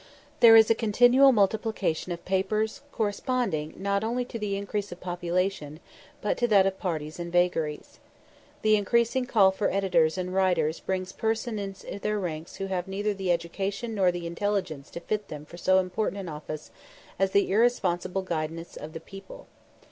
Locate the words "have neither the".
12.65-13.31